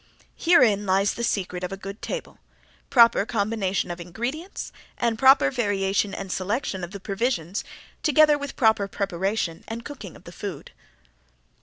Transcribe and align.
Herein 0.35 0.87
lies 0.87 1.13
the 1.13 1.23
secret 1.23 1.63
of 1.63 1.71
a 1.71 1.77
good 1.77 2.01
table 2.01 2.39
proper 2.89 3.23
combination 3.23 3.91
of 3.91 4.01
ingredients 4.01 4.71
and 4.97 5.19
proper 5.19 5.51
variation 5.51 6.15
and 6.15 6.31
selection 6.31 6.83
of 6.83 6.89
the 6.89 6.99
provisions 6.99 7.63
together 8.01 8.35
with 8.35 8.55
proper 8.55 8.87
preparation 8.87 9.63
and 9.67 9.85
cooking 9.85 10.15
of 10.15 10.23
the 10.23 10.31
food. 10.31 10.71